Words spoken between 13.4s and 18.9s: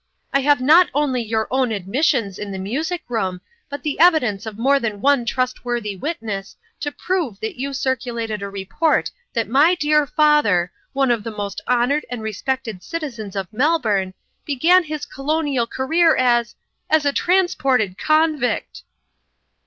Melbourne began his Colonial career as as a transported convict